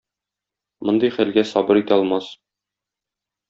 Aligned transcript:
Мондый 0.89 1.13
хәлгә 1.19 1.45
сабыр 1.51 1.81
итә 1.83 1.95
алмас. 1.99 2.33